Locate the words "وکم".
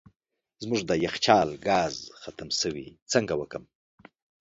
3.37-3.63